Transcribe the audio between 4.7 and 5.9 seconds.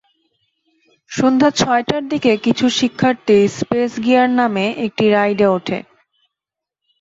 একটি রাইডে ওঠে।